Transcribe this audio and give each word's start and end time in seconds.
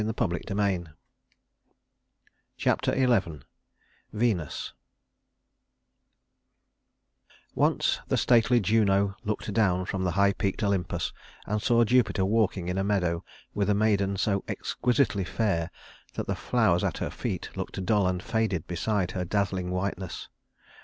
[Illustration: 0.01 0.47
Juno] 0.47 0.85
Chapter 2.57 2.91
XI 2.95 3.43
Venus 4.11 4.73
I 6.97 7.31
Once 7.53 7.99
the 8.07 8.17
stately 8.17 8.59
Juno 8.59 9.15
looked 9.23 9.53
down 9.53 9.85
from 9.85 10.03
high 10.07 10.33
peaked 10.33 10.63
Olympus 10.63 11.13
and 11.45 11.61
saw 11.61 11.83
Jupiter 11.83 12.25
walking 12.25 12.67
in 12.67 12.79
a 12.79 12.83
meadow 12.83 13.23
with 13.53 13.69
a 13.69 13.75
maiden 13.75 14.17
so 14.17 14.43
exquisitely 14.47 15.23
fair 15.23 15.69
that 16.15 16.25
the 16.25 16.33
flowers 16.33 16.83
at 16.83 16.97
her 16.97 17.11
feet 17.11 17.51
looked 17.55 17.85
dull 17.85 18.07
and 18.07 18.23
faded 18.23 18.65
beside 18.65 19.11
her 19.11 19.23
dazzling 19.23 19.69
whiteness. 19.69 20.29